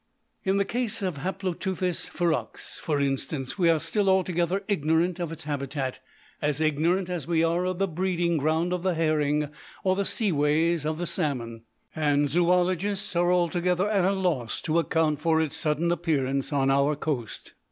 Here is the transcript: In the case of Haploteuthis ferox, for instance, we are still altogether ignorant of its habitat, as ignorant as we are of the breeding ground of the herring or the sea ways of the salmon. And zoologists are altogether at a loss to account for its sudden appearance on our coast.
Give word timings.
In 0.43 0.57
the 0.57 0.65
case 0.65 1.03
of 1.03 1.19
Haploteuthis 1.19 2.09
ferox, 2.09 2.79
for 2.81 2.99
instance, 2.99 3.59
we 3.59 3.69
are 3.69 3.79
still 3.79 4.09
altogether 4.09 4.63
ignorant 4.67 5.19
of 5.19 5.31
its 5.31 5.43
habitat, 5.43 5.99
as 6.41 6.59
ignorant 6.59 7.07
as 7.07 7.27
we 7.27 7.43
are 7.43 7.65
of 7.67 7.77
the 7.77 7.87
breeding 7.87 8.37
ground 8.37 8.73
of 8.73 8.81
the 8.81 8.95
herring 8.95 9.49
or 9.83 9.95
the 9.95 10.03
sea 10.03 10.31
ways 10.31 10.87
of 10.87 10.97
the 10.97 11.05
salmon. 11.05 11.61
And 11.95 12.27
zoologists 12.27 13.15
are 13.15 13.31
altogether 13.31 13.87
at 13.91 14.03
a 14.03 14.11
loss 14.13 14.59
to 14.61 14.79
account 14.79 15.19
for 15.21 15.39
its 15.39 15.55
sudden 15.55 15.91
appearance 15.91 16.51
on 16.51 16.71
our 16.71 16.95
coast. 16.95 17.53